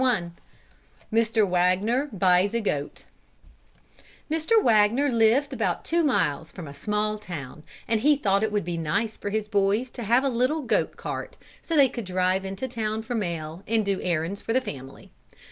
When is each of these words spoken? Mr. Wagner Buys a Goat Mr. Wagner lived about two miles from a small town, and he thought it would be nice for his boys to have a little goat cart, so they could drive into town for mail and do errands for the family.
Mr. 1.13 1.47
Wagner 1.47 2.09
Buys 2.11 2.55
a 2.55 2.59
Goat 2.59 3.03
Mr. 4.31 4.53
Wagner 4.63 5.09
lived 5.09 5.53
about 5.53 5.85
two 5.85 6.03
miles 6.03 6.51
from 6.51 6.67
a 6.67 6.73
small 6.73 7.19
town, 7.19 7.61
and 7.87 7.99
he 8.01 8.15
thought 8.15 8.41
it 8.41 8.51
would 8.51 8.65
be 8.65 8.77
nice 8.79 9.15
for 9.15 9.29
his 9.29 9.47
boys 9.47 9.91
to 9.91 10.01
have 10.01 10.23
a 10.23 10.27
little 10.27 10.63
goat 10.63 10.97
cart, 10.97 11.37
so 11.61 11.75
they 11.75 11.87
could 11.87 12.05
drive 12.05 12.43
into 12.43 12.67
town 12.67 13.03
for 13.03 13.13
mail 13.13 13.61
and 13.67 13.85
do 13.85 14.01
errands 14.01 14.41
for 14.41 14.53
the 14.53 14.59
family. 14.61 15.11